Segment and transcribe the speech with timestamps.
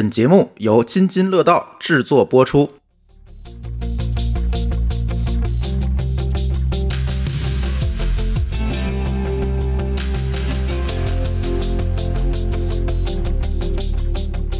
[0.00, 2.66] 本节目由津津乐道制作播出。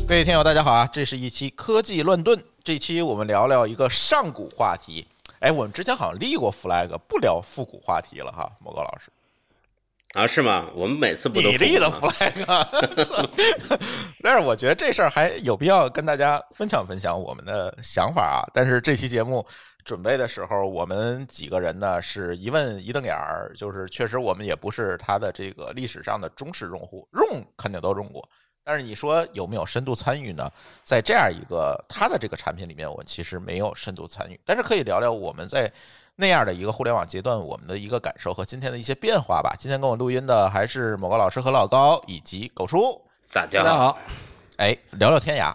[0.07, 0.87] 各位听友，大家好啊！
[0.93, 5.07] 这是一期科技乱炖，这期我们聊聊一个上古话题。
[5.39, 9.11] 哎，我们之前好像立过 flag，不聊复古话题了哈，某高老师。
[10.15, 10.69] 啊，是吗？
[10.75, 12.33] 我们每次不都你立了 flag，
[14.21, 18.43] 但是我觉得这事儿还有必要跟大家分享分享我们的想法啊。
[18.53, 19.47] 但是这期节目
[19.85, 28.29] 准备的时候，我们几个人呢是一问一瞪眼儿，就是确实我们也不是他的这个历史上的忠实用户，用肯定都用过。
[28.65, 30.51] 但是你说有没有深度参与呢？
[30.83, 35.73] 在这样一个他的这个产品里面，我其实没有深度参与，但是可以聊聊我们在。
[36.21, 39.57] 那样的一个互联网阶段，我们的一个感受和今天的一些变化吧。
[39.59, 43.01] 今天跟我录音的还是某个老师和老高以及狗叔，
[43.33, 43.99] 大家好。
[44.59, 45.55] 哎，聊聊天涯。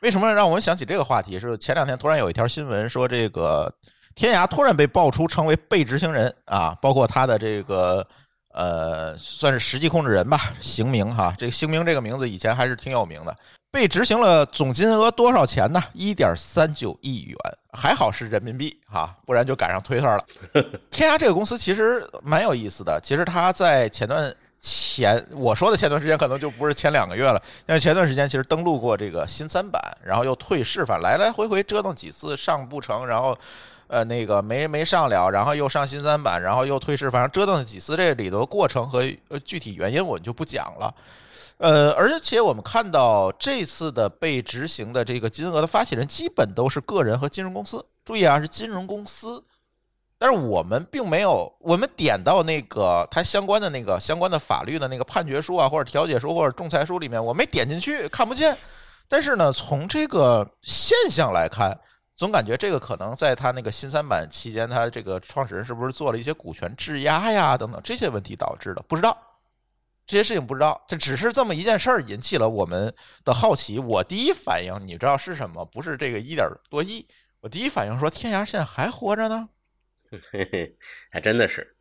[0.00, 1.38] 为什么让我们想起这个话题？
[1.38, 3.70] 是前两天突然有一条新闻说，这个
[4.14, 8.06] 天涯突然被爆出成为被执行人啊，包括他的这个
[8.54, 11.34] 呃，算是实际控制人吧，邢明哈。
[11.36, 13.36] 这个邢明这个名字以前还是挺有名的。
[13.76, 15.82] 被执行了，总金额多少钱呢？
[15.92, 17.36] 一点三九亿元，
[17.74, 20.24] 还好是人民币哈，不然就赶上推特了。
[20.90, 27.38] 天涯这个公司其实蛮有意思的，其实他在前段前我说的前段时间可能就不是前两个月了，
[27.68, 33.38] 因为前段时间其实登录过这个新三板，然后又退市，反正来来回回折腾几次上不成，然后
[33.88, 40.94] 呃那个没没上了，然后又上新三板，然后又退市，反正折腾了几次，这里头过程和呃具体原因我们就不讲了。
[41.58, 47.84] 呃，而且我们看到这次的被执行的这个金额的发起人，基本都是个人和金融公司。
[48.04, 49.42] 注意啊，是金融公司。
[50.18, 58.56] 但是我们并没有，我们点到那个它相关的那个相关的法律的那个判决书啊，或者调解书或者仲裁书里面，我没点进去，看不见。
[59.08, 61.78] 但是呢，从这个现象来看，
[62.14, 68.82] 总感觉这个可能在他那个新三板期间，他这个创始人是不是做了一些股权质押呀等等这些问题导致的？
[68.88, 69.16] 不知道。
[70.06, 72.94] 这些事情不知道，这只是这么一件事儿引起了我们
[73.24, 73.78] 的好奇。
[73.80, 75.64] 我第一反应，你知道是什么？
[75.64, 77.04] 不是这个一点多亿，
[77.40, 79.48] 我第一反应说天涯现在还活着呢，
[80.30, 80.78] 嘿嘿，
[81.10, 81.76] 还真的是，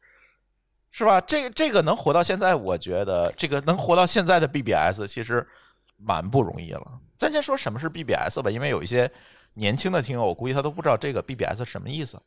[0.90, 1.22] 是吧？
[1.22, 5.48] 这这个能活到现在，我觉得这个能活到现在的 BBS 其实
[5.96, 7.00] 蛮不容易了。
[7.20, 9.10] 咱先说什么是 BBS 吧，因为有一些
[9.54, 12.20] 年轻的听友，我估计他都不知道这个 BBS 什么意思，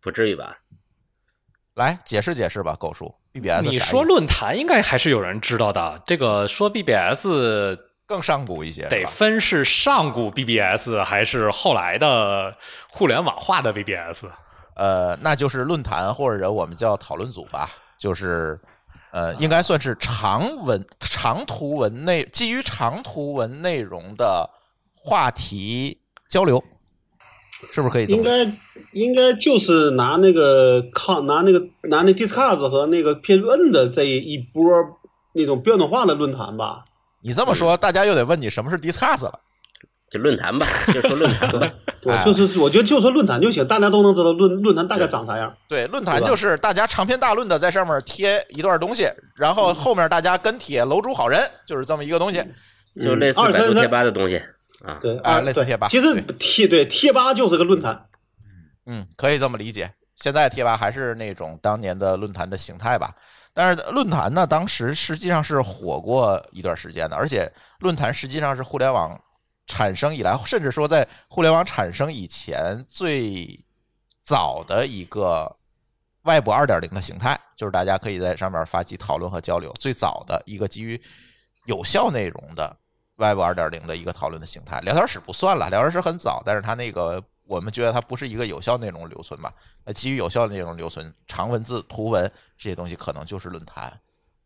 [0.00, 0.60] 不至于吧？
[1.74, 3.12] 来解释解释吧，狗叔。
[3.32, 6.00] BBS，你说论坛应该还是有人知道的。
[6.06, 7.26] 这个说 BBS
[8.06, 12.56] 更上古一些，得分是上古 BBS 还是后来的
[12.88, 14.26] 互联网化的 BBS？
[14.76, 18.60] 呃，那就是论坛或者我们叫讨论组吧，就是
[19.10, 24.48] 呃，应该算是长文长图文内基于长图文内容的
[24.94, 26.62] 话题交流。
[27.72, 28.06] 是不是可以？
[28.06, 28.52] 应该
[28.92, 34.64] 应该就是拿那个抗拿那个拿那 Discuss 和那个 PN 的这一波
[35.32, 36.84] 那种标准化的论坛吧。
[37.22, 39.32] 你这么说，大家又得问你什么是 Discuss 了？
[40.10, 41.50] 就论坛吧，就说论坛。
[42.00, 45.52] 对，就是我觉得就说论坛就行，大家都能知道论论坛大概长啥样。
[45.66, 52.44] 对，论坛就是大家长篇大论的在上面贴一段东西，然后后面大家跟帖楼主好人，就是这么一个东西，
[53.02, 54.40] 就类似百度贴吧的东西。
[54.84, 58.06] 啊，对啊，类似贴吧，其实贴对贴吧就是个论坛，
[58.86, 59.92] 嗯，可以这么理解。
[60.14, 63.14] 现在贴吧还是那种当年的论坛的形态吧。
[63.52, 69.18] 但是论坛呢，当时实际上是火过一段时间的，而且论坛实际上是互联网
[69.66, 73.58] 产生以来，甚至说在互联网产生以前最
[74.22, 75.56] 早的一个
[76.22, 81.00] 外部二点零的形态，就是大家可以在上面发起讨论和交流，最早的一个基于
[81.64, 82.76] 有效内容的。
[83.16, 89.52] Web 二点零的一个讨论的形态，聊天室不算了，聊天室很早，但是它那个我们觉得它不是一个有效内容留存吧？
[89.84, 93.92] 那基于有效内容留存，长文字、图文这些东西可能就是论坛。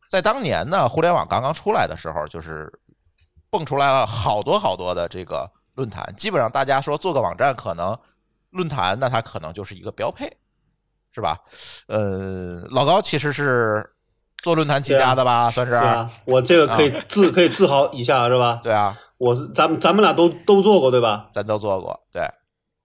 [0.08, 2.70] 在当年呢，互联网刚刚出来的时候，就是
[3.48, 7.98] 蹦出来了好多好多的这个论坛，基本上大家说做个网站，可能
[8.50, 10.30] 论坛那它可能就是一个标配，
[11.10, 11.38] 是吧？
[11.86, 13.90] 呃，老高其实是。
[14.42, 15.74] 做论坛起家的吧，算是。
[16.24, 18.60] 我这个可以自可以自豪一下，是吧？
[18.64, 21.28] 对啊，我是咱们咱们俩都都做过，对吧？
[21.32, 21.98] 咱都做过。
[22.12, 22.22] 对，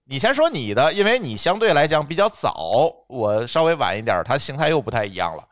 [0.06, 2.54] 你先说你的，因为你相对来讲比较早，
[3.08, 5.44] 我稍微晚一点，它形态又不太一样了。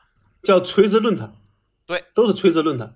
[0.43, 1.33] 叫垂直论坛，
[1.87, 2.93] 对，都是垂直论坛。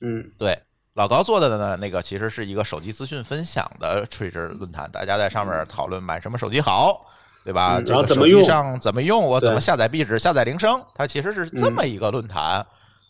[0.00, 0.58] 嗯，对。
[0.94, 7.06] 老高做的呢，那个其实是一个手机资讯分享的垂直论坛，大家在上面讨论买什么手机好。
[7.44, 7.80] 对吧？
[7.86, 8.44] 然后怎么用？
[8.44, 9.22] 上怎么用？
[9.24, 10.18] 我怎么下载壁纸？
[10.18, 10.82] 下载铃声？
[10.94, 12.64] 它其实是这么一个论坛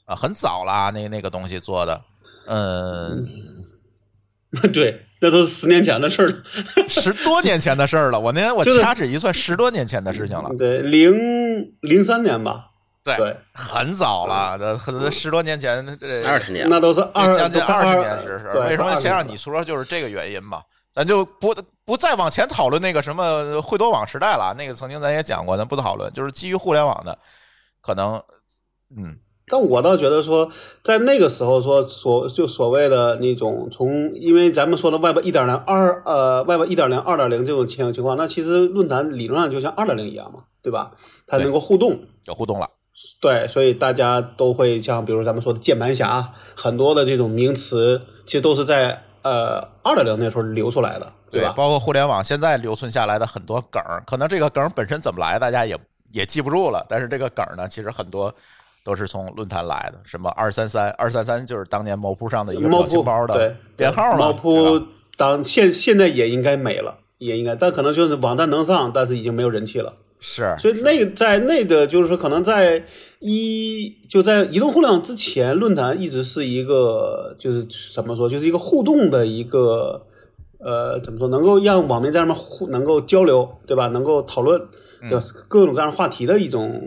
[0.06, 2.00] 啊，很早啦，那那个东西做的。
[2.46, 3.28] 嗯，
[4.72, 6.42] 对，那都是十年前的事儿了，
[6.88, 8.18] 十多年前的事儿了。
[8.18, 10.50] 我那天我掐指一算，十多年前的事情了。
[10.56, 11.12] 对，零
[11.80, 12.66] 零三年吧，
[13.04, 18.50] 对对，很早了，这很十多年前，这二十年，那都是二将近二十年是是。
[18.52, 20.62] 对为什么先让你说，就是这个原因嘛？
[20.92, 21.54] 咱就不
[21.84, 26.12] 不再往前讨论那个什么惠多网时代了，那个曾经咱也讲过，咱不讨论。
[26.12, 27.18] 就是基于互联网的，
[27.80, 28.22] 可能
[28.96, 30.50] 嗯，但我倒觉得说，
[30.82, 40.92] 在那个时候说所就所谓的那种从，因为咱们说的 Web 一点零二呃 Web 一点零二点零这种情情况，那其实论坛理论上就像二点零一样嘛，对吧？
[41.26, 42.68] 它能够互动，有互动了。
[43.20, 51.52] 对，所以大家都会像比如咱们说的键盘侠，很多的这种名词，其实都是在呃二点零那时候流出来的，对吧？
[51.56, 55.78] 包括互联网现在留存下来的很多梗儿，可能这个梗本身怎么来，大家也
[56.10, 56.84] 也记不住了。
[56.88, 58.34] 但是这个梗呢，其实很多
[58.84, 64.18] 都是从论坛来的，什么二三三二三三就是当年猫扑上的一个表情包的对编号嘛。
[64.18, 64.86] 猫对扑
[65.16, 69.94] 当现现在也应该没了，也应该，但可能就是网站能上，但是已经没有人气了。
[70.20, 72.84] 是所以那个在那个就是说，可能在
[73.20, 80.06] 一就在移动互联网之前，论坛一直是一个就是怎么说，就是一个互动的一个
[80.58, 83.88] 呃怎么说，能够让网民在上面互能够交流，对吧？
[83.88, 84.60] 能够讨论，
[85.00, 85.20] 对吧？
[85.48, 86.82] 各种各样的话题的一种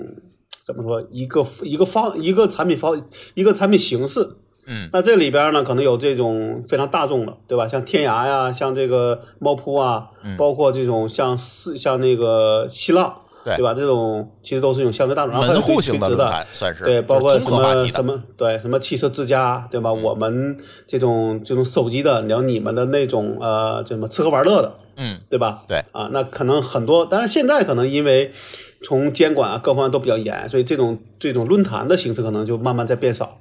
[0.64, 3.04] 怎么说，一个一个方一个产品方
[3.34, 4.38] 一个产品形式。
[4.66, 7.68] 嗯那这里边呢，可能有这种非常大众的，对吧？
[7.68, 13.74] 像天涯呀，像这个猫扑啊，嗯包括这种像四像那个新浪，对吧？
[13.74, 17.50] 这种其实都是一种相对大众，门户型的论坛算是对，包括什。
[17.50, 19.92] 么什么对什么汽车之家，对吧？
[19.94, 20.58] 我们
[20.88, 25.64] 这种这种手机的，然后你们的那种呃，这什么吃喝玩乐的，嗯，对吧？
[25.68, 28.32] 对啊，那可能很多，但是现在可能因为
[28.84, 33.38] 从监管啊各方面都比较严，所以这种这种论坛的形式可能就慢慢在变少。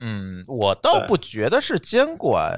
[0.00, 2.54] 嗯，我倒不觉得是监管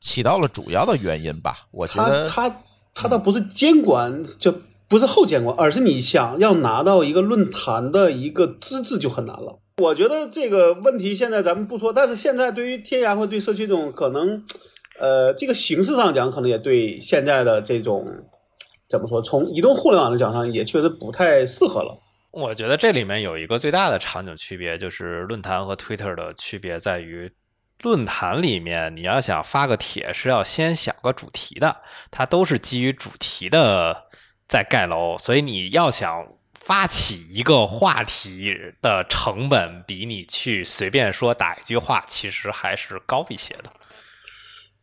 [0.00, 1.66] 起到了主要的原因吧。
[1.72, 2.56] 我觉他得他
[2.94, 4.54] 他倒不是监管，就
[4.90, 9.60] 不是后监管，而是你想要拿到一个论坛的一个资质就很难了。
[9.78, 14.44] 我觉得这个问题现在咱们不说，但是现在对于天涯或对社区这种可能，
[14.98, 18.04] 呃，这个形式上讲，可能也对现在的这种
[18.88, 21.96] 怎么说，从移动互联网的讲上，也确实不太适合了。
[22.32, 27.30] 我觉得这里面有一个最大的场景区别，就是论坛和 Twitter 的区别在于，
[27.80, 31.76] 论坛里面你要想发个帖是要先想个主题的，
[32.10, 33.96] 它都是基于主题的
[34.50, 38.52] 在盖楼，所以你要想发起一个话题
[38.82, 43.70] 的成本，比你去随便说打一句话，其实还是高一些的。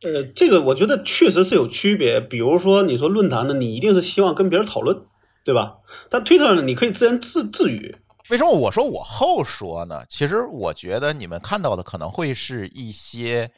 [0.04, 2.22] 呃，这个我觉得确实是有区别。
[2.22, 4.96] 比如说，你说论坛呢，你一定是希望跟别人讨论，
[5.44, 5.78] 对吧？
[6.10, 7.94] 但 Twitter 呢，你可以自言自自语。
[8.30, 10.06] 为什么我说我后说呢？
[10.08, 13.52] 其实我觉得你们看到的可能会是一些，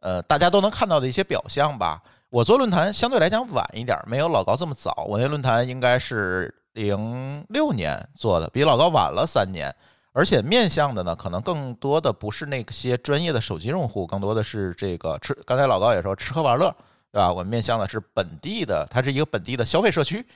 [0.00, 2.00] 呃，大家都能看到的一些表象吧。
[2.32, 5.04] 我做论坛相对来讲晚一点，没有老高这么早。
[5.06, 9.70] 我那论坛应该是零六年做的，比老高晚了三年。
[10.14, 15.34] 而且面向的呢，可能更多的不是那些专业的手机用户，更多的是这个吃。
[15.44, 16.74] 刚才老高也说吃喝玩乐，
[17.12, 17.30] 对吧？
[17.30, 20.26] 我们面向的是本地的，它是一个本地的消费社区。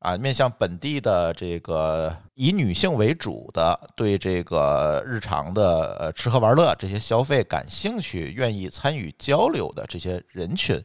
[0.00, 10.78] 啊，面向本地的这个以女性为主的，对这个日常的呃吃喝玩乐这些消费感兴趣、愿意参与交流的这些人群，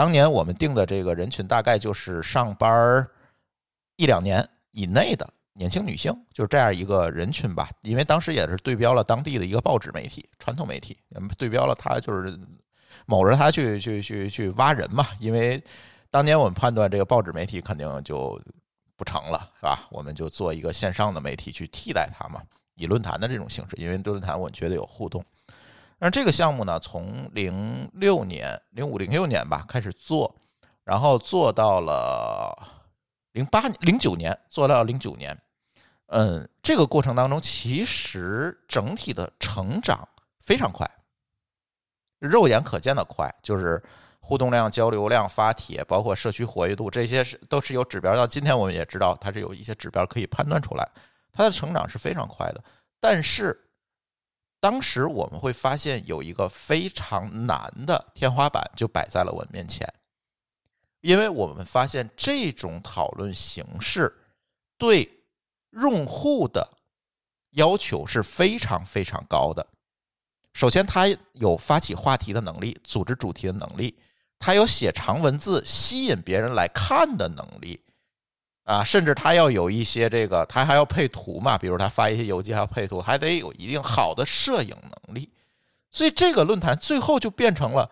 [0.00, 3.06] 当年我们定的这个人群大概就是上班儿
[3.96, 7.68] 一两年以内的年轻女性，就是这样一个人群吧。
[7.82, 10.96] 因为当时也是对标了当地的一个报纸媒体、传统媒体，
[11.36, 12.34] 对标了他就是
[13.04, 15.62] 某着他去去去去挖人嘛，因为。
[16.10, 18.40] 当年我们判断这个报纸媒体肯定就
[18.96, 19.86] 不成了，是吧？
[19.90, 22.40] 我们就做一个线上的媒体去替代它嘛，
[22.74, 25.22] 以论坛的这种形式，因为论坛我觉得有互动。
[26.00, 30.34] 那这个项目呢，从零六年、零五、零六年吧开始做，
[30.82, 32.56] 然后做到了
[33.32, 35.38] 零八、零九年，做到零九年。
[36.06, 40.08] 嗯，这个过程当中，其实整体的成长
[40.40, 40.90] 非常快，
[42.18, 43.80] 肉眼可见的快，就是。
[44.22, 48.14] 互动量、交流量、发帖，包括社区活跃度，这些是都是有指标。
[48.14, 50.88] 到今天我们也知道，它是有一些指标可以判断出来，
[51.32, 52.62] 它的成长是非常快的。
[53.00, 53.60] 但是
[54.60, 59.90] 当时我们会发现有一个非常难的天花板就摆在了我们面前，
[61.00, 64.14] 因为我们发现这种讨论形式
[64.76, 65.10] 对
[65.70, 66.68] 用户的
[67.52, 69.66] 要求是非常非常高的。
[70.52, 73.98] 首先，他有发起话题的能力，组织主题的能力。
[74.38, 77.80] 他有写长文字吸引别人来看的能力，
[78.70, 85.28] 啊，甚至他要有一些这个，他还要配图嘛，比如他发一些邮件还要配图，还得有一定好的摄影能力。
[85.90, 87.90] 所以这个论坛最后就变成了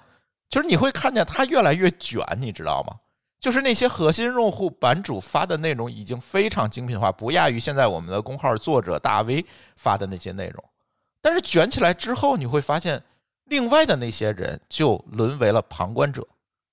[0.49, 2.94] 就是你会看见它越来越卷，你知道吗？
[3.40, 9.44] 就是那些核心用户版主发的内容已经非常精品化，不亚于现在我们的公号作者大 V
[9.76, 10.62] 发的那些内容。
[11.20, 13.02] 但是卷起来之后，你会发现，
[13.47, 16.25] 另外的那些人就沦为了旁观者，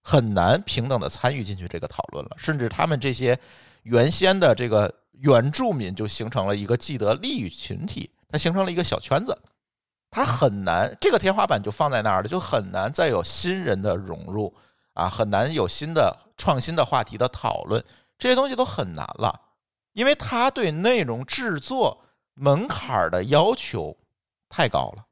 [0.04, 2.36] 很难平等的参与进去这个讨论了。
[2.38, 3.38] 甚至他们这些
[3.86, 9.36] 原先的这个原住民就形成了一个既得利益群体，它形成了一个小圈子，
[10.12, 14.54] 它很难这个天花板就放在那儿了，就很难再有新人的融入。
[14.96, 17.84] 啊，很难有新的创新的话题的讨论，
[18.18, 19.38] 这些东西都很难了，
[19.92, 22.02] 因为他对内容制作
[22.34, 23.98] 门槛的要求
[24.48, 25.06] 太高了，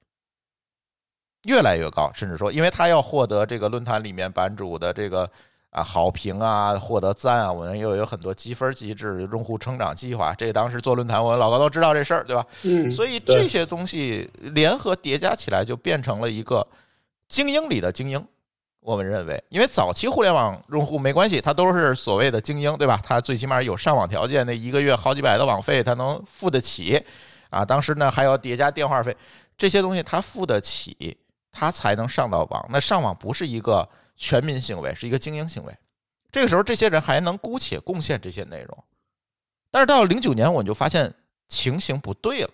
[1.44, 5.30] 越来越高，甚至说，因为他要获得这个论坛里面版主的这个
[5.74, 12.46] 啊好评啊，获得赞啊，我们又有很多积分机制、用户成长计划，这个当时做论坛，我们老高都知道这事儿，对吧？
[12.62, 16.66] 嗯，所以这些东西联合叠加起来，就变成了一个
[17.28, 18.24] 精英里的精英。
[18.82, 23.02] 我们认为，因为早期互联网用户没关系，他都是所谓的精英，对吧？
[23.04, 27.02] 他最起码有上网条件，那一个月好几百的网费他能付得起，
[27.50, 29.16] 啊，当时呢还要叠加电话费，
[29.58, 31.18] 这些东西他付得起，
[31.52, 32.66] 他才能上到网。
[32.70, 35.74] 那上网不是一个全民行为，是一个精英行为。
[36.32, 38.84] 这个时候，这些人还能姑且贡献这些内容，
[39.70, 41.14] 但是到了零九年，我就发现
[41.48, 42.50] 情形不对了。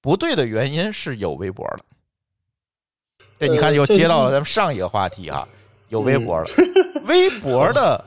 [0.00, 1.80] 不对的原因是有微博了。
[3.38, 5.46] 对，你看又接到了咱们上一个话题啊，
[5.88, 6.48] 有微博了。
[7.06, 8.02] 微博的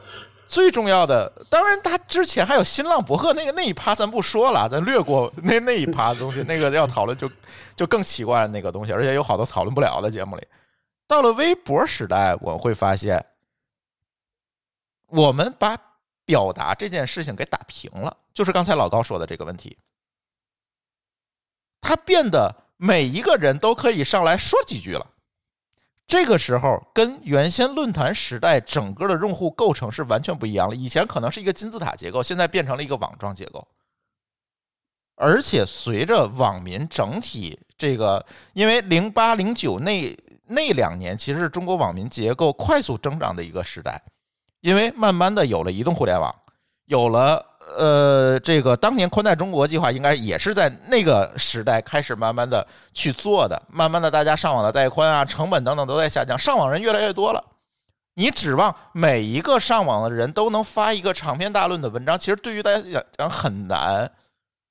[0.48, 6.42] 最重要的，当然他之前还有新浪博客那个那一趴，咱不说了，咱略过那那一趴的东西。
[6.44, 7.30] 那个要讨论就
[7.76, 10.48] 就更奇怪了，那个东西，而且有好多讨论不了的节目里。
[11.08, 13.24] 到了微博时代，我会发现，
[15.08, 15.78] 我们把
[16.26, 19.78] 表达这件事情给打平了，就是刚才老高说的这个问题，
[21.82, 25.06] 它变得每一个人都可以上来说几句了。
[26.06, 30.76] 这个时候跟原先论坛时代整个的用户构成是完全不一样了。
[30.76, 33.66] 以前可能是一个金字塔结构，现在变成了一个网状结构。
[35.16, 40.14] 而且随着网民整体这个，因为零八零九那
[40.48, 44.02] 那两年其实是中国网民结构快速增长的一个时代，
[44.62, 46.34] 因为慢慢的有了移动互联网，
[46.86, 47.46] 有了。
[47.78, 57.42] 呃，这个当年宽带中国计划应该也是在那个时代开始慢慢的去做的，慢慢的大家上网的带宽啊、成本等等都在下降，上网人越来越多了。
[58.16, 64.12] 你指望每一个上网的人都能发一个长篇大论的文章，其实对于大家讲很难。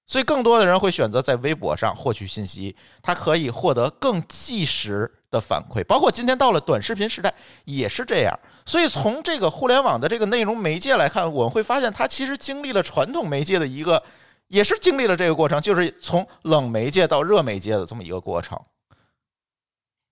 [0.07, 5.83] 所以更多的人会选择在微博上获取信息，他可以获得更即时的反馈。
[5.83, 7.35] 包括今天到了短视频时代
[7.65, 8.39] 也是这样。
[8.65, 14.01] 所以从这个互联网的这个内容媒介来看，我们会发现它其实经历了传统媒介的一个，
[14.47, 18.57] 也是经历了这个过程，就是从冷媒介到热媒介的这么一个过程。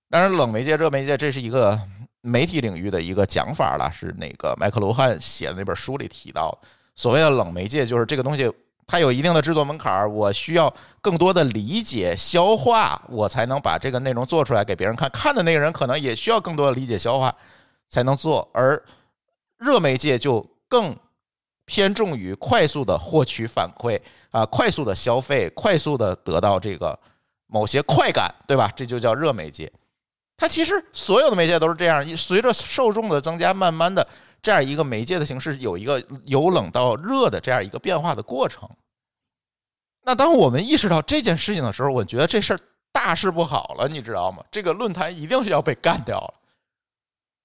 [0.09, 1.81] 当然，冷媒介、热媒介这是一个
[2.23, 6.53] 媒体领域的一个讲法了，是那个麦克卢汉写的那本书里提到，
[6.97, 8.51] 所谓的冷媒介就是这个东西。
[8.91, 15.09] 它有一定的制作门槛儿，我需要更多的理解消化，我才能把这个内容做出来给别人看。
[15.11, 17.33] 看的那个人可能也需要更多的理解消化
[17.89, 18.51] 才能做。
[18.53, 18.83] 而
[19.59, 20.97] 热媒介就更
[21.67, 23.97] 偏重于快速的获取反馈
[24.33, 26.99] 啊，快速的消费，快速的得到这个
[27.47, 28.69] 某些快感，对吧？
[28.75, 29.73] 这就叫热媒介。
[30.37, 34.05] 它其实所有的媒介都是这样，随着受众的增加，慢慢的
[34.43, 38.69] 这样一个媒介的形式有一个由冷到热的这样一个变化的过程。
[40.03, 42.59] 那当我们意识到这件事情的时候，我觉得这事儿
[42.91, 44.43] 大事不好了，你知道吗？
[44.51, 46.35] 这个论坛一定是要被干掉了。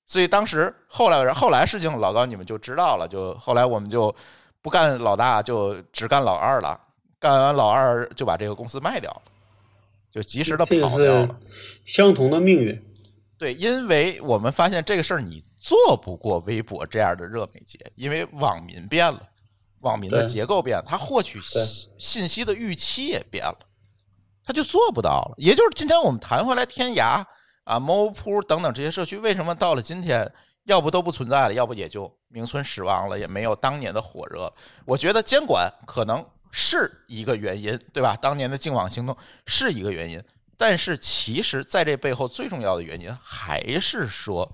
[0.07, 3.07] 所以当时后来后来事情，老高你们就知道了。
[3.07, 4.13] 就后来我们就
[4.61, 6.79] 不干老大，就只干老二了。
[7.19, 9.21] 干完老二就把这个公司卖掉了，
[10.11, 11.39] 就及时的跑掉了。
[11.85, 12.93] 相同的命运。
[13.37, 19.21] 对，因为我们发现这个事儿你做不过微博这样的热媒介，因为网民变了。
[19.85, 21.39] 网民的结构变了，他获取
[21.99, 23.59] 信息的预期也变了，
[24.43, 25.35] 他就做不到了。
[25.37, 27.23] 也就是今天我们谈回来，天涯
[27.63, 30.29] 啊、猫扑等等这些社区，为什么到了今天，
[30.63, 34.51] 要不都不存在了，要不也就名存实亡了，也没有当年的火热。
[34.85, 38.17] 我觉得监管可能是一个原因，对吧？
[38.19, 39.15] 当年的净网行动
[39.45, 40.19] 是一个原因，
[40.57, 44.51] 但是其实在这背后最重要的原因还是说，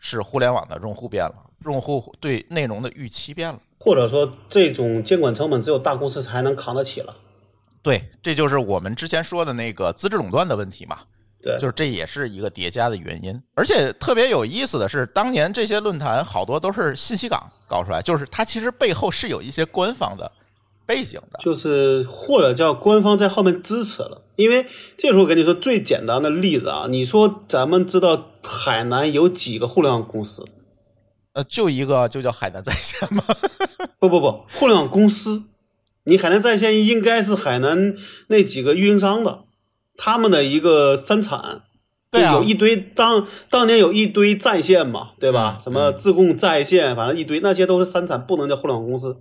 [0.00, 3.60] 是互联网的用户变了，用户对内容的预期变了。
[3.84, 7.14] 或者说，这种监管成本只有大公司才能扛得起了。
[7.82, 11.00] 对，这就是我们之前说的那个资质垄断的问题嘛。
[11.42, 13.38] 对，就是这也是一个叠加的原因。
[13.54, 17.38] 而且特别有意思的是，当年这些论坛好多都是信息港
[17.68, 20.32] 搞出来，就是它其实背后是有一些官方的
[20.86, 24.22] 背景的，就是或者叫官方在后面支持了。
[24.36, 30.46] 因为这时候我跟你说最简单的例子啊，你说咱们知道海南有几个互联网公司？
[31.34, 33.22] 呃，就一个就叫海南在线吗？
[34.00, 35.42] 不不不，互联网公司，
[36.04, 37.94] 你海南在线应该是海南
[38.28, 39.40] 那几个运营商的，
[39.96, 41.62] 他们的一个三产。
[42.10, 45.58] 对啊，有一堆当当年有一堆在线嘛，对吧？
[45.60, 49.16] 什么自贡在线，反正一堆，那些都是三产，不能叫互联网公司。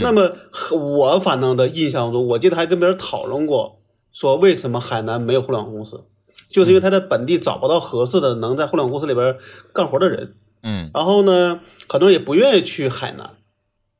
[0.00, 0.32] 那么
[0.72, 6.04] 我反正的印象中，我记得还跟别人讨论过，说为什么海南没有互联网公司，
[6.48, 9.36] 就是因为他在本地找不到合适的能在互联网公司里边
[9.74, 10.36] 干活的人。
[10.62, 13.30] 嗯，然后呢，很多人也不愿意去海南，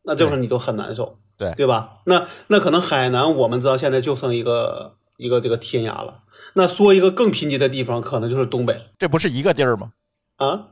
[0.04, 1.98] 那这会儿你就很难受，对对吧？
[2.06, 6.22] 那那可能海南我们知道现在就剩一个一个这个天涯了。
[6.54, 8.80] 那说一个更贫瘠的地方，可能就是东北。
[8.98, 9.92] 这不是一个地儿吗？
[10.36, 10.66] 啊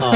[0.00, 0.12] 啊！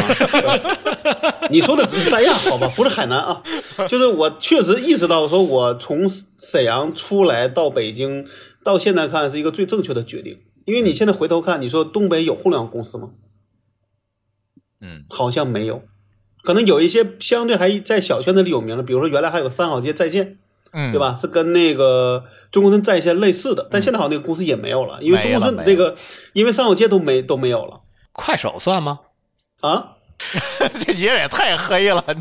[1.48, 2.68] 你说的只是三亚，好吧？
[2.76, 3.42] 不是海南啊。
[3.88, 6.06] 就是我确实意识到，说我从
[6.38, 8.26] 沈阳出来到北京，
[8.62, 10.38] 到现在看是一个最正确的决定。
[10.66, 13.10] 因为你现在回头看，你说东北有互联网公司吗？
[14.80, 15.82] 嗯，好像没有。
[16.42, 20.38] 可能有一些相对还在小圈子里有名的，比如说原来还有三好街在线。
[20.72, 21.14] 嗯，对吧？
[21.14, 25.96] 是跟那个中国村在线类似的，但现在好像那个公司也没有了，因为中国村那个，
[26.34, 27.80] 因为三好街都没都没有了。
[28.12, 29.00] 快手算吗？
[29.62, 29.96] 啊，
[30.84, 32.04] 这节也太黑了！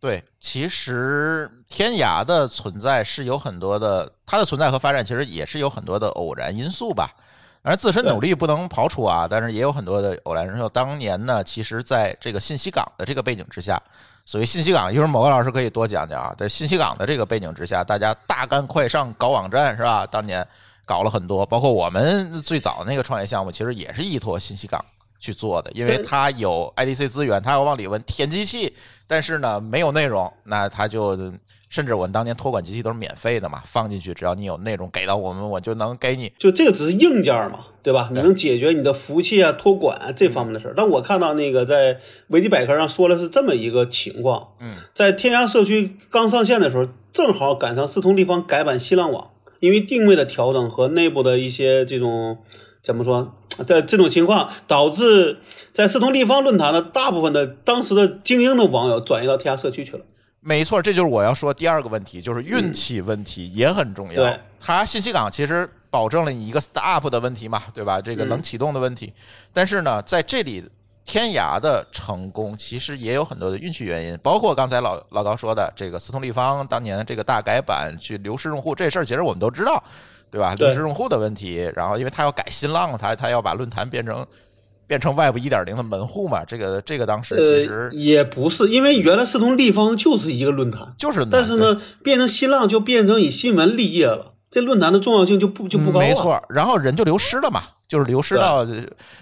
[0.00, 7.10] 对，其实天涯的存在是有很多的，它的存在和发展其实也是有很多的偶然因素吧。
[7.66, 10.68] 当然，自身努力不能刨除啊，但是也有很多的偶然因素。
[10.68, 13.76] 当年呢，其实在这个信息港的这个背景之下。
[14.24, 16.32] 所谓信息港，一会儿某个老师可以多讲讲啊。
[16.38, 20.06] 在信息港的这个背景之下，大家大干快上搞网站是吧？
[20.06, 20.46] 当年
[20.84, 24.80] 搞了很多，包括我们最早那个创业项目，其实也是依托信息港
[25.18, 28.72] 去做的，因为它有 IDC 资源，它要往里问填机器，
[29.08, 31.18] 但是呢没有内容，那它就。
[31.76, 36.32] 甚至我们当年托管机器都是免费的嘛，放进去只要你有内容给到我们，我就能给你。
[36.38, 38.08] 就这个只是硬件嘛，对吧？
[38.10, 40.74] 你能解决你的服务器啊、托管啊这方面的事儿。
[40.74, 52.38] 但我看到那个在维基百科上说的是这么一个情况：嗯，在天涯社区刚上线的时候，正好赶上四通立方改版新浪网，因为定位的调整和内部的一些这种
[52.82, 53.34] 怎么说
[53.66, 55.40] 的这种情况，导致
[55.74, 60.04] 在四通立方论坛的大部分的当时的精英的网友转移到天涯社区去了。
[60.46, 64.14] 没错，这就是我要说第二个问题，就是运气问题也很重要。
[64.14, 68.00] 对，它信息港其实保证了你一个 start 的问题嘛，对吧？
[68.00, 69.12] 这个能启动的问题。
[69.52, 70.64] 但是呢，在这里，
[71.04, 79.82] 天涯的成功其实也有很多的运气原因，包括刚才老老高说的这个四通立方当年这个大改版去流失用户这事儿，其实我们都知道，
[80.30, 80.54] 对吧？
[80.54, 84.24] 流失用户的问题，然后因为他要改新浪，他他要把论坛变成。
[84.86, 86.44] 变成 Web 一点零的门户嘛？
[86.44, 96.06] 这个这个当时其实也不是，因为原来四通立方就是一个论坛，就是但是呢，变成新浪就变成以新闻立业了，这论坛的重要性就不就不高了。
[96.06, 98.66] 没错，然后人就流失了嘛，就是流失到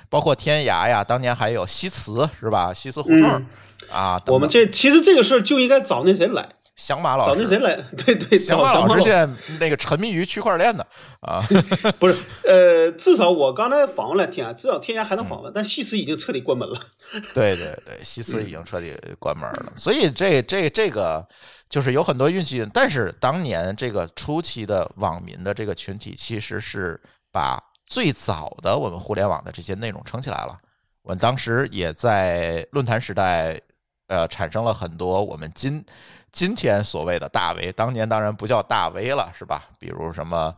[0.08, 2.72] 包括天涯呀，当年还有西祠是吧？
[2.74, 3.46] 西祠胡同
[3.90, 6.48] 啊，我们这其实这个事儿就应该找那谁来。
[6.76, 7.76] 响马老师，找那谁来？
[7.96, 10.84] 对 对，响马老师现在那个沉迷于区块链的
[11.20, 11.40] 啊，
[12.00, 16.78] 不是，呃，至少我刚才访问了天涯，至少天涯还能访问，但西祠已经彻底关门了。
[17.32, 21.24] 对对对，西祠已经彻底关门了，所以这这这个
[21.68, 30.58] 就是有很多运气，但是当年这个初期的网民的这个群体，其实是把最早的我们互联网的这些内容撑起来了。
[31.02, 33.60] 我们当时也在论坛时代，
[34.08, 35.84] 呃，产生了很多我们今。
[36.34, 39.62] 今天所谓的大 V，当年当然不叫大 V 了，是吧？
[39.78, 40.52] 比如什么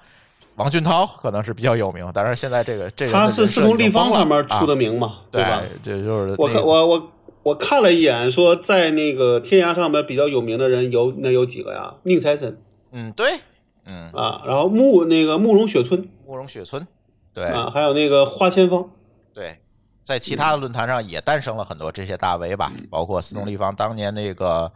[0.54, 2.10] 王俊涛，可能是比较有名。
[2.14, 5.62] 但是现在这个这个他是四通立方上面出的名嘛，对吧？
[5.82, 7.12] 这就是我我我
[7.42, 11.92] 我看了一眼，说在那个天涯上面比较有名的人有那有几个呀？
[12.04, 12.58] 宁财神，
[12.92, 13.38] 嗯，对，
[13.84, 16.88] 嗯啊，然后慕那个慕容雪村，慕容雪村，
[17.34, 18.88] 对啊，还有那个花千芳，
[19.34, 19.58] 对，
[20.02, 24.72] 在其他的论坛上也诞生了很多这些大 V 吧，包括四通立方当年那个。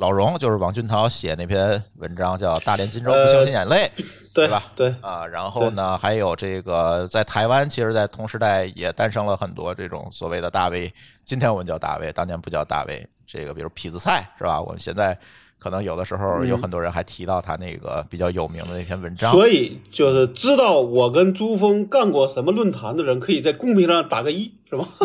[0.00, 3.92] 老荣就是王俊涛写那篇文章，叫《大连金州不相信眼泪》，
[4.32, 4.62] 对吧？
[4.74, 10.90] 对啊，然后呢，还有这个在台湾，其实，在同时代也诞生了很多这种所谓的大 V。
[11.26, 13.06] 今天我们叫大 V，当年不叫大 V。
[13.26, 14.58] 这个比如痞子蔡是吧？
[14.58, 15.16] 我们现在。
[15.60, 24.88] 可能有的时候有很多人还提到他那个比较有名的那篇文章，所以就是知道我跟朱峰干过什么论坛的人，可以在公屏上打个一，是吧？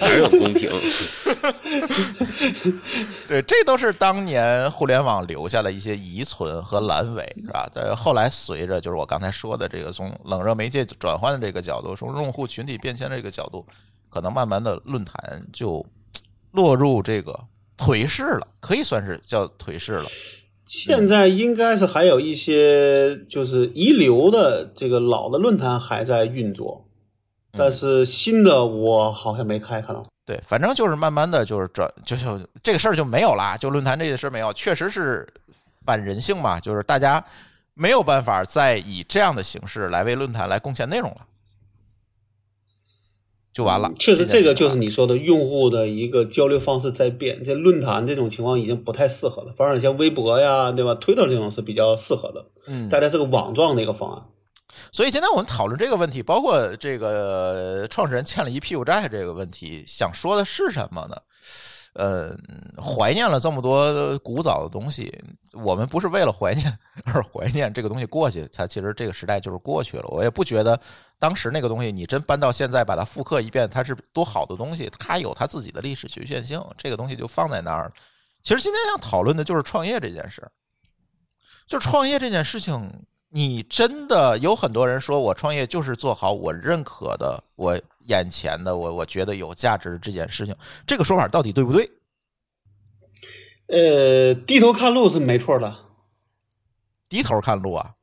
[0.00, 0.70] 哪有公屏？
[3.26, 7.66] 对，这都是当年互联网留下的一些遗存和阑尾，是吧？
[7.72, 13.64] 在后来随着就是我刚才说的这个从冷热媒介转换的这个角度，从用户群体变迁这个角度，
[14.10, 15.82] 可能慢慢的论坛就。
[16.56, 17.38] 落入这个
[17.76, 20.06] 颓势了，可以算是叫颓势了。
[20.66, 26.84] 现在应该是还有一些就是遗留的这个老的论坛还在运作，
[27.52, 30.04] 但是新的我好像没开看到。
[30.24, 35.24] 对，反正就是慢慢的就是转，就就这个事儿就没有啦，就论坛这个事儿没有，确实是
[35.84, 37.24] 反人性嘛，就是大家
[37.74, 41.18] 没有办法再以这样的形式来为论坛来贡献内容了，
[43.56, 43.90] 就完了。
[43.98, 50.94] 确实，这个就是你说的用户的一个交流方式在变，这论坛这种情况已经不太适合了，反而像微博呀，对吧？
[50.96, 54.22] 推特这种是比较适合的，嗯，大家是个网状的一个方案。
[54.92, 61.16] 所以今天我们讨论这个问题，包括这个创始人欠了一屁股债这个问题，想说的是什么呢？
[61.94, 62.36] 呃，
[62.78, 65.10] 怀念了这么多古早的东西，
[65.54, 66.70] 我们不是为了怀念
[67.10, 70.04] 而怀念，这个东西过去，它其实这个时代就是过去了。
[70.08, 70.78] 我也不觉得
[71.18, 77.92] 当时那个东西，你真搬到现在把它复刻一遍，它是多好的东西，它有它自己的历史局限性，这个东西就放在那儿。
[78.42, 80.46] 其实今天想讨论的就是创业这件事，
[81.66, 90.54] 就创业这件事情，你真的有很多人说我创业就是做好我认可的、我眼前的、我我觉得有价值的这件事情，
[90.86, 91.90] 这个说法到底对不对？
[93.68, 95.76] 呃，低头看路是没错的。
[97.08, 97.94] 低头看路啊，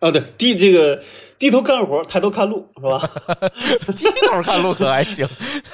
[0.00, 1.02] 啊，对，低这个
[1.38, 3.10] 低头干活，抬头看路，是吧？
[3.96, 5.28] 低头看路可还行，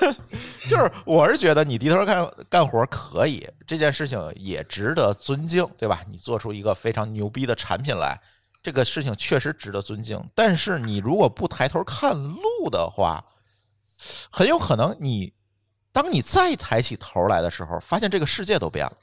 [0.68, 6.02] 就是我是觉得你低头干干活可以，这件事情也值得尊敬，对吧？
[6.10, 8.18] 你做出一个非常牛逼的产品来，
[8.62, 10.18] 这个事情确实值得尊敬。
[10.34, 13.22] 但是你如果不抬头看路的话，
[14.30, 15.32] 很有可能你
[15.92, 18.96] 当你再抬起头来的时候，发现这个世界都变了。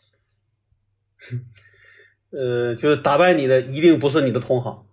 [2.34, 4.84] 呃，就是打败你的一定不是你的同行。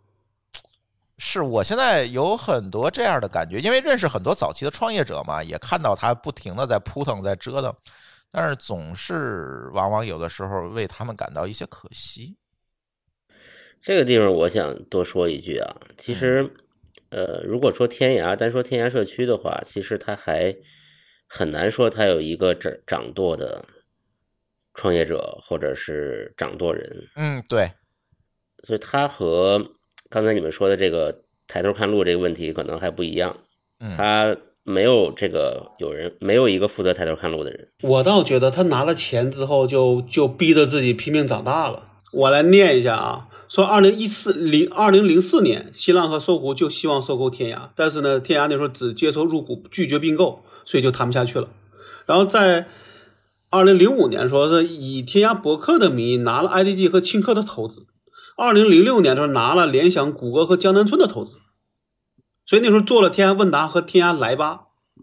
[1.18, 7.74] 是我现在有很多这样的感觉，因为认识很多早期的创业者嘛，也看到他不停的在扑腾，在折腾，
[8.30, 12.36] 但是总是往往有的时候为他们感到一些可惜。
[13.82, 16.48] 这个地方我想多说一句啊，其实，
[17.10, 20.54] 呃，如果说天涯，单说天涯社区的话，其实它还
[21.28, 23.64] 很难说它有一个掌掌舵的
[24.74, 27.70] 创业者或者是掌舵人，嗯，对，
[28.64, 29.72] 所以它和
[30.10, 33.36] 刚才你们说的这个抬头看路这个问题可能还不一样，
[33.80, 41.84] 嗯，它没有这个有人没有一个负责抬头看路的人，我倒觉得他拿了钱之后就就逼着自己拼命长大了。
[42.12, 51.48] 我来念一下啊，说二零一四零二零零四年，新浪和搜狐就希望收购天涯，但是呢，天涯那时候只接受入股，拒绝并购，所以就谈不下去了。
[52.06, 52.66] 然后在
[53.50, 57.86] 二零零五年，说是以天涯博客的名义拿了 IDG 和青客的投资。
[58.38, 61.38] 二零零六年的时候拿了联想、谷歌和江南春的投资，
[62.46, 64.60] 所以那时候做了天涯问答和天涯来吧。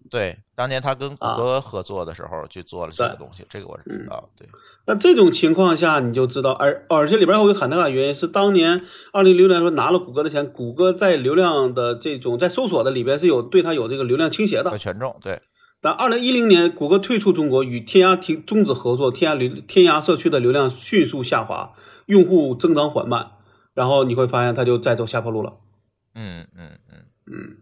[0.09, 4.29] 对，当年他跟谷啊歌合作的时候去做了这个东西，这个我是知道。
[4.37, 4.47] 对，
[4.87, 14.77] 那这种情况下，你就知道，而而且里边还有个很大的原因是，当年二零零六年时候拿了谷歌的钱，谷歌在流量的这种在搜索的里边是有对它有这个流量倾斜的和。
[14.77, 15.41] 权重，对，
[15.85, 21.73] 但二零一零年，谷歌退出中国，与天涯停终止合作，天涯流天涯社区的流量迅速下滑，
[22.07, 23.33] 用户增长缓慢，
[23.75, 25.57] 然后你会发现它就再走下坡路了。
[26.15, 26.79] 嗯嗯。
[27.27, 27.57] 嗯，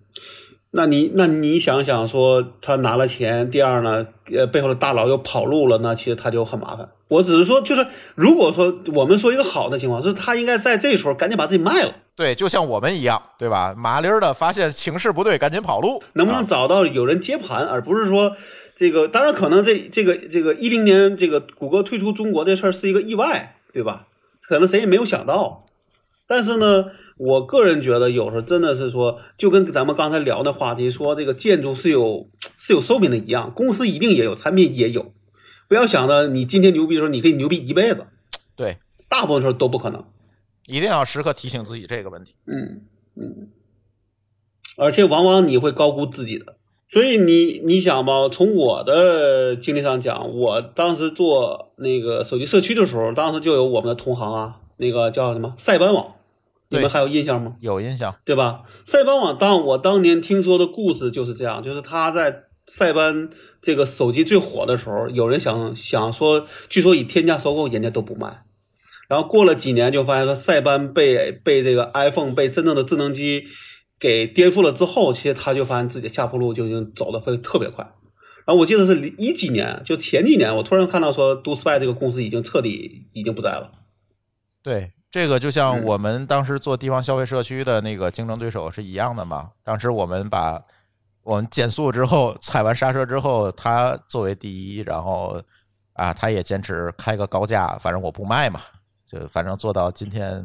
[0.75, 6.89] 那你那你想想说他拿了钱，第二呢，呃，背后的大佬又跑路了，那其实他就很麻烦。
[7.09, 13.75] 我只是说，就是如果说我们说一个好的情况，是他应该在这时候赶紧把自己卖了，对，就像我们一样，对吧？
[13.77, 18.35] 麻利儿的发现情势不对，赶紧跑路，啊能不能找到有人接盘，而不是说
[18.75, 19.07] 这个。
[19.07, 24.07] 当然，可能这这个这个一零年这个谷歌退出中国这事儿是一个意外，对吧？
[24.47, 25.65] 可能谁也没有想到。
[26.25, 26.85] 但是呢，
[27.17, 35.13] 我个人觉得有时候真的是说，就跟咱们刚才聊的话题说，这个建筑是有是有寿命的一样，公司一定也有，产品也有。
[35.67, 38.05] 不要想着你今天牛逼的时候，你可以牛逼一辈子，
[38.55, 40.03] 对，大部分时候都不可能。
[40.67, 42.35] 一定要时刻提醒自己这个问题。
[42.45, 42.83] 嗯
[43.15, 43.49] 嗯，
[44.77, 46.57] 而且往往你会高估自己的。
[46.89, 56.13] 所以你你想吧，从我的经历上讲，我当时做那个手机社区的时候，当时就有我们的同行啊，那个叫什么塞班网，
[56.77, 57.55] 你们还有印象吗？
[57.59, 58.63] 有印象，对吧？
[58.85, 63.29] 塞班网当我当年听说的故事就是这样，就是他在塞班
[63.61, 68.43] 这个手机最火的时候，有人想想说，据说以天价收购，人家都不卖。
[69.09, 73.43] 然后过了几年，就发现说塞班被被这个 iPhone 被真正的智能机
[73.99, 77.85] 给颠覆了之后，其实他就发现自己的下坡路就已经走的会特别快。
[78.45, 83.71] 然后我记得是一几年，就前几年，我突然看到说 Do Spy 这个公司已经彻底已经不在了。
[84.63, 89.51] 对，这个就像嗯我们当时做地方消费社区的那个竞争对手是一样的嘛。
[89.63, 90.59] 当时我们把
[91.21, 95.39] 我们减速之后踩完刹车之后，他作为第一，然后
[95.93, 98.59] 啊，他也坚持开个高价，反正我不卖嘛，
[99.07, 100.43] 就反正做到今天，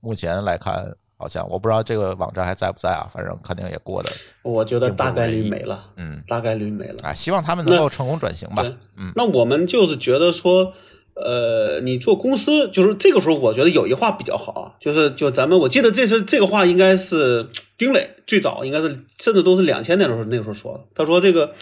[0.00, 4.10] 目前来看，好像我不知道这个网站还在不在啊，反正肯定也过的，
[4.42, 6.96] 我觉得大概率没了，嗯，大概率没了。
[7.04, 8.62] 啊，希望他们能够成功转型吧，
[8.98, 10.74] 嗯那我们就是觉得说，
[11.14, 17.48] 呃，你做公司，就是这个时候，我觉得有一话比较好啊，就是就咱们，我记得这是这个话应该是
[17.78, 21.54] 丁磊最早应该是甚至都是两千年的时候那个时候说的，他说这个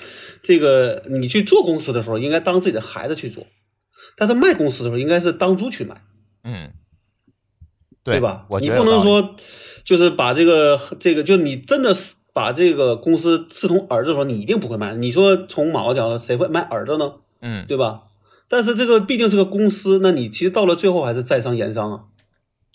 [0.42, 3.46] 这个你去做公司的时候，应该当自己的孩子去做，
[4.16, 6.02] 但是卖公司的时候，应该是当猪去卖。
[6.44, 6.72] 嗯，
[8.02, 8.46] 对吧？
[8.48, 9.36] 我你不能说
[9.84, 14.94] 就是把这个这个，就你真的是把这个公司视同儿子的时候，你一定不会卖。
[14.94, 17.12] 你说从某个角度，谁会卖儿子呢？
[17.40, 18.04] 嗯，对吧？
[18.52, 22.00] 但是这个毕竟是个公司，那你其实到了最后还是在商言商啊。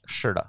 [0.08, 0.48] 是的，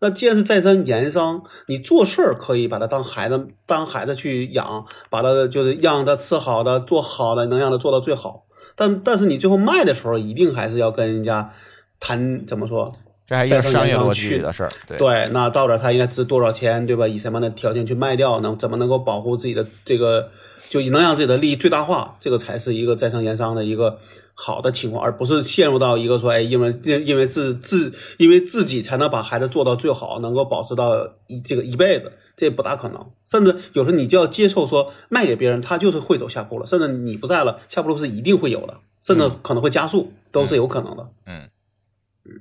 [0.00, 8.46] 那既然是在商言商，你做事儿可以把它当孩子，当孩子去养，把它就是让他吃好的，做好的，能让他做到最好。
[8.74, 11.52] 但但是你最后卖的时候，一定还是要跟人家
[12.00, 12.92] 谈怎么说？
[13.24, 17.06] 这还一个商业逻辑的事儿，对对，那到底它应该值多少钱，对吧？
[17.06, 20.30] 以什么样的条件去卖掉，能怎么能够保护自己的这个，
[20.68, 23.98] 就能让自己的利益最大化，这个才是一个在商言商的一个
[24.34, 33.06] 好的情况，而不是陷入到一个说，哎，因为因因为自自因为自己才能把孩子做到最好，能够保持到一这个一辈子，这不大可能。
[33.24, 41.08] 甚至有时候你就要接受说，卖给别人，他就是会走下坡了，甚至你不在了，下坡路是一定会有的，甚至可能会加速，都是有可能的。
[41.26, 41.48] 嗯
[42.24, 42.32] 嗯，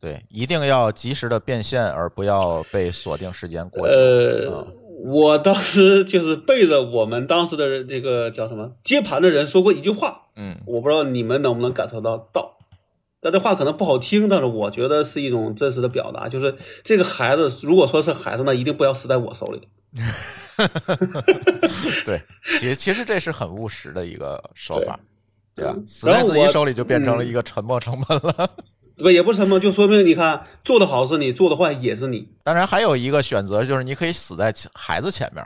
[0.00, 3.92] 对，一定要及时的变现，而不要被锁定时间过久。
[3.92, 12.56] 呃，嗯我当时就是背着我们当时的这个叫什么接盘的人说过一句话，嗯我不知道你们能不能感受到到。
[13.22, 19.68] 但这话可能不好听，但是我觉得是一种真实的表达，就是这个孩子如果说是孩子，那一定不要死在我手里。
[22.06, 22.18] 对，
[22.58, 24.98] 其实其实这是很务实的一个说法，
[25.54, 25.74] 对吧？
[25.76, 28.50] 嗯死在自己手里就变成了嗯一个沉没成本了。
[29.00, 29.10] 对吧？
[29.10, 32.28] 也不是什么，就说明你看做的好是你，做的坏也是你。
[32.44, 35.42] 当然，还有一个选择就是你可以死在孩子前面，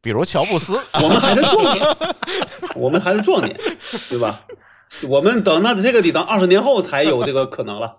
[0.00, 0.78] 比如乔布斯。
[1.02, 1.96] 我们还是壮年，
[2.76, 3.58] 我们还是壮年，
[4.08, 4.40] 对吧？
[5.08, 7.96] 我们等那这个得等二十年后才有这个可能了，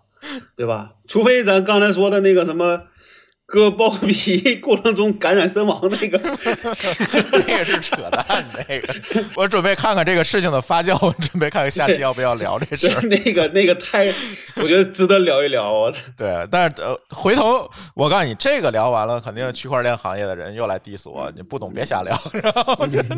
[0.55, 0.91] 对吧？
[1.10, 2.84] 除非咱刚才说的那个什么
[3.47, 6.17] 割包皮过程中感染身亡那个，
[7.47, 8.95] 那个是扯淡，那个
[9.36, 13.01] 我准备看看这个事情的发酵，我准备看看下期要不要聊这事儿。
[13.03, 14.08] 那个那个太，
[14.55, 15.71] 我觉得值得聊一聊。
[15.71, 22.19] 我对，但是呃，回头我告诉你，这个聊完了，肯定区块链行业的人又来 diss 我，你不懂别瞎聊。
[22.41, 23.15] 然后我觉得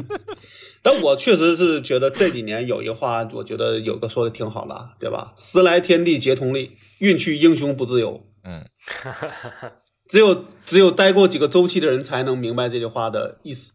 [0.83, 5.31] 但我确实是觉得这几年有一个话，我觉得有个说的挺好的，对吧？
[5.37, 8.21] 时来天地皆同力，运去英雄不自由。
[8.43, 8.63] 嗯，
[10.08, 13.72] 只有只有待过几个周期的人才能明白这句话的意思。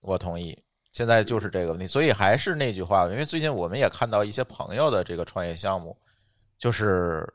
[0.00, 0.58] 我同意。
[0.92, 5.96] 现在就是这个问题，所以还是那句话，因为最近我们也看到一些朋友的这个创业项目，
[6.56, 7.28] 就是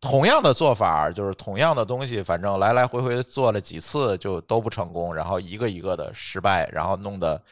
[0.00, 7.42] 同样的做法，就是同样的东西，反正来来回回做了几次就都不成功，然后一个一个的失败，然后弄得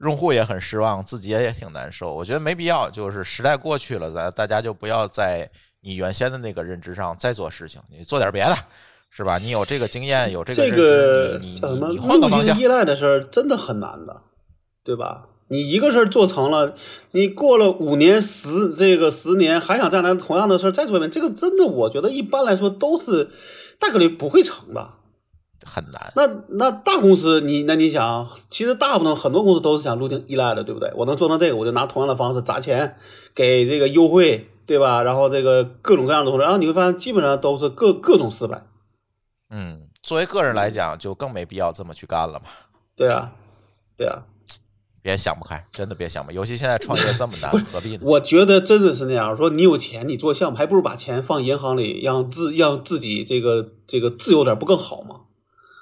[0.00, 2.12] 用户也很失望，自己也挺难受。
[2.12, 5.50] 我觉得没必要，就是时代过去了，咱大家就不要在
[5.80, 8.54] 你原先的那个认知上再做事情，你做点别的，
[9.10, 9.38] 是吧？
[9.38, 14.22] 你有这个经验，有这个这个，你叫什么你你换个方向路径依赖的事儿真的很难的，
[14.84, 15.28] 对吧？
[15.48, 16.74] 你一个事儿做成了，
[17.12, 23.30] 你过了五年、十这个十年，还想再来同样的事儿再做一遍，这个真的我觉得一般来说都是
[23.78, 24.90] 大概率不会成的。
[25.64, 26.12] 很难。
[26.14, 30.92] 那那大公司，你那你想，其实大部分很多公司都是想路径依赖的，对不对？
[30.96, 32.96] 我能做成这个，我就拿同样的方式砸钱，
[33.34, 35.02] 给这个优惠，对吧？
[35.02, 38.62] 然后这个各种各样的东西，然后你会发现基本上都是各各种失败。
[39.50, 42.46] 嗯，作为个人来讲，就更没必要这么去干了嘛。
[42.96, 43.32] 对啊，
[43.96, 44.22] 对啊，
[45.02, 46.34] 别想不开，真的别想不开。
[46.34, 48.02] 尤其现在创业这么难，何必呢？
[48.02, 49.36] 我觉得真的是那样。
[49.36, 55.20] 说你有钱，你做项目，还不如把钱放银行里，让自让自己这个这个自由点，不更好吗？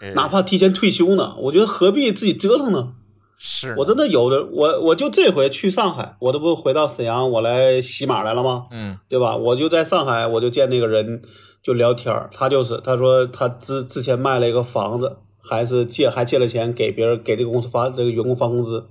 [0.02, 2.94] 呃哪怕提前退休呢，我觉得何必自己折腾呢？
[3.38, 8.66] 是我真的有的，我我就这回去上海，我这不回到沈阳，我来洗码来了吗？
[8.70, 9.36] 嗯对吧？
[9.36, 11.22] 我就在上海，我就见那个人
[11.64, 18.86] 就聊天儿他就是他说他之之前卖了一个房子，还是借还借了钱给别人给这个公司发这个员工发工资，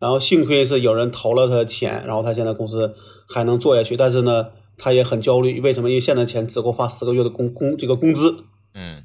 [0.00, 2.96] 然后幸亏是有人投了他钱，然后他现在公司
[3.28, 5.88] 还能做下去，但是呢，他也很焦虑，为什么？
[5.88, 9.04] 因为现在钱只够发十个月的工工这个工资嗯，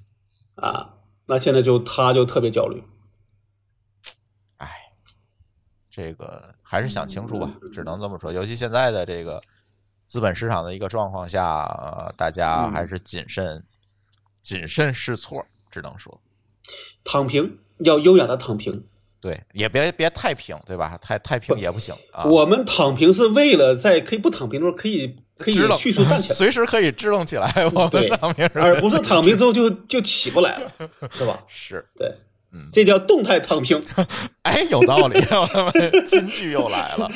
[0.56, 0.96] 啊，
[1.28, 2.84] 那现在就他就特别焦虑。
[4.58, 4.68] 哎，
[5.92, 8.34] 这个还是想清楚吧，只能这么说。
[8.34, 9.42] 尤其现在的这个
[10.12, 13.63] 资本市场的一个状况下，呃大家还是谨慎、
[14.41, 16.19] 谨慎试错，只能说，
[17.06, 18.84] 躺平要优雅的躺平，
[19.21, 20.97] 对，也别别太平，对吧？
[21.02, 22.26] 太太平也不行啊。
[22.26, 27.50] 我们躺平是为了在可以不躺平的时候可以可以迅速站起来， 随时可以支棱起来。
[27.74, 30.69] 我对们躺平时而不是躺平之后就就起不来了，
[31.13, 31.41] 是吧？
[31.47, 32.13] 是，对，
[32.52, 33.82] 嗯这叫动态躺平。
[34.43, 37.10] 哎，有道理，我们金句又来了。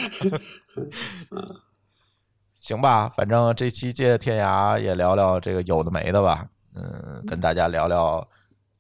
[2.66, 8.28] 行吧，反正这期借天涯也聊聊这个有的没的吧，嗯，跟大家聊聊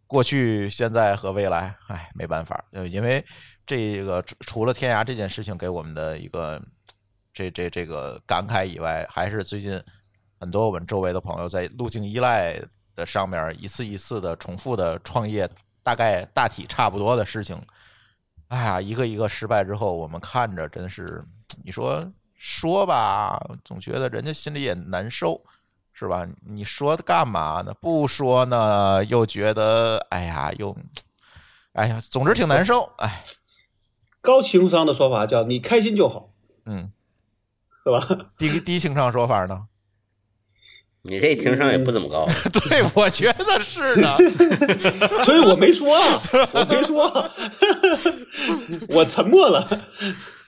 [0.07, 1.71] 过去、现在和未来。
[1.87, 3.23] 哎，没办法，因为
[3.63, 6.59] 这个除了天涯这件事情给我们的一个
[7.31, 9.79] 这这这个感慨以外，还是最近
[10.39, 12.59] 很多我们周围的朋友在路径依赖
[12.95, 15.47] 的上面一次一次的重复的创业，
[15.83, 17.55] 大概大体差不多的事情。
[18.47, 21.21] 哎呀，一个一个失败之后，我们看着真是，
[21.63, 22.03] 你说
[22.35, 25.41] 说吧，总觉得人家心里也难受，
[25.93, 26.27] 是吧？
[26.45, 27.73] 你说干嘛呢？
[27.79, 30.75] 不说呢，又觉得哎呀，又
[31.73, 32.91] 哎呀，总之挺难受。
[32.97, 33.23] 哎，
[34.21, 36.29] 高情商的说法叫你开心就好，
[36.65, 36.91] 嗯，
[37.83, 38.31] 是吧？
[38.37, 39.67] 低低情商说法呢？
[41.07, 42.25] 你这情商也不怎么高，
[42.67, 44.17] 对，我觉得是呢。
[45.23, 46.19] 所以我没说啊，
[46.51, 47.31] 我没说啊，
[48.89, 49.67] 我沉默了，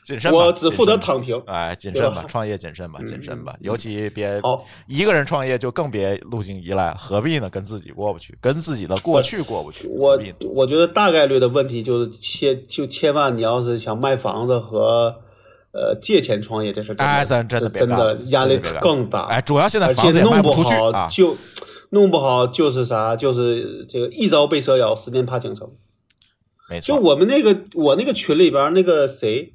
[0.07, 1.37] 谨慎吧，我只负责躺平。
[1.47, 7.49] 哎，谨慎吧，创业谨慎吧，谨慎吧，尤其别好一个人创业就更别路径依赖，何必呢？
[7.49, 10.17] 跟自己过不去，跟自己的过去过不去，我？
[10.53, 15.13] 我觉得大概率的问题就是千就千万你要是想卖房子和
[15.73, 19.23] 呃借钱创业，这事儿真的哎咱真的真的压力更大。
[19.23, 20.69] 哎，主要现在而房子也卖不出去
[21.11, 21.35] 就
[21.89, 25.69] 弄不好就是啥，就是这个一朝被蛇咬，十年怕井绳。
[26.69, 29.53] 没错，就我们那个我那个群里边那个谁，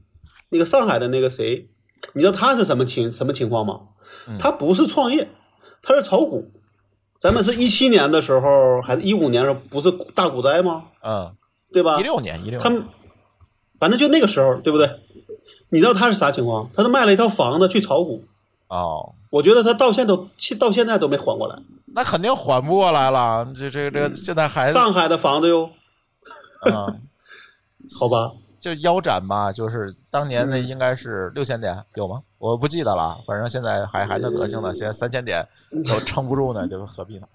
[0.52, 1.68] 那个上海的那个谁，
[2.12, 3.80] 你知道他是什么情什么情况吗？
[4.28, 5.28] 嗯他不是创业，
[5.82, 6.50] 他是炒股。
[7.18, 10.84] 咱们是一七年的时候，还是一五年的时候，不是大股灾吗？
[11.02, 11.34] 嗯，
[11.72, 12.02] 对吧一？
[12.02, 12.84] 六年，一六他们，
[13.78, 14.90] 反正就那个时候，对不对？
[15.70, 16.68] 你知道他是啥情况？
[16.74, 18.24] 他是卖了一套房子去炒股。
[18.68, 21.56] 哦，我觉得他到现在都到现在都没缓过来。
[21.94, 23.46] 那肯定缓不过来了。
[23.54, 25.70] 这这这现在还上海的房子哟，
[26.66, 27.00] 嗯，
[27.98, 32.22] 好吧，就腰斩吧，就是当年那嗯应该是六千点有吗？
[32.38, 35.44] 我不记得了，反正现在还还那德行呢，现在三千点
[35.84, 37.26] 都撑不住呢，就何必呢？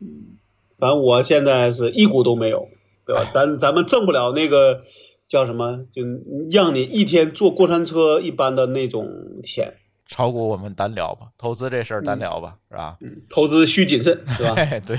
[0.00, 0.36] 嗯
[0.78, 2.66] 反正我现在是一股都没有，
[3.06, 3.24] 对吧？
[3.32, 4.82] 咱咱们挣不了那个
[5.28, 6.02] 叫什么，就
[6.50, 9.08] 让你一天坐过山车一般的那种
[9.44, 9.72] 钱。
[10.06, 12.96] 炒股我们单聊吧，投资这事儿单聊吧，是吧？
[13.00, 14.54] 嗯，投资需谨慎，是吧？
[14.56, 14.98] 哎， 对，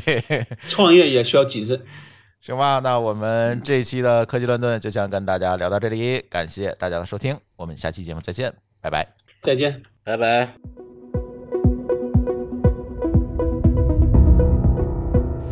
[0.69, 1.81] 创业也需要谨慎。
[2.43, 9.07] 行吧，那我们这一期的科技乱炖就先跟大家聊到这里，感谢大家的收听，我们下期节目再见，拜拜。
[9.39, 9.81] 再见。
[10.03, 10.82] 拜拜。